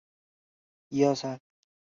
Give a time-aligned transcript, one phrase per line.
[0.03, 1.41] 拉巴斯蒂德莱韦屈埃人口变化图示